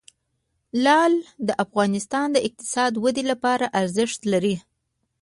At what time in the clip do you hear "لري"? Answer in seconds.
4.33-4.55